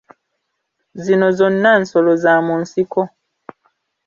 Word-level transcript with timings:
Zino 1.03 1.27
zonna 1.37 1.71
nsolo 1.81 2.11
za 2.23 2.33
mu 2.45 2.55
nsiko. 2.61 3.01